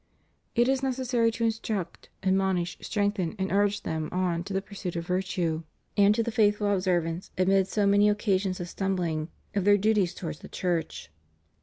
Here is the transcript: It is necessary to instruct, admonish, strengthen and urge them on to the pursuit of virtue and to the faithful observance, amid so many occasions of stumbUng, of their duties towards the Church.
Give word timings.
It 0.55 0.67
is 0.67 0.81
necessary 0.81 1.29
to 1.29 1.43
instruct, 1.43 2.09
admonish, 2.23 2.75
strengthen 2.81 3.35
and 3.37 3.51
urge 3.51 3.81
them 3.83 4.09
on 4.11 4.43
to 4.45 4.51
the 4.53 4.59
pursuit 4.63 4.95
of 4.95 5.05
virtue 5.05 5.61
and 5.95 6.15
to 6.15 6.23
the 6.23 6.31
faithful 6.31 6.73
observance, 6.73 7.29
amid 7.37 7.67
so 7.67 7.85
many 7.85 8.09
occasions 8.09 8.59
of 8.59 8.65
stumbUng, 8.65 9.27
of 9.53 9.63
their 9.63 9.77
duties 9.77 10.15
towards 10.15 10.39
the 10.39 10.49
Church. 10.49 11.11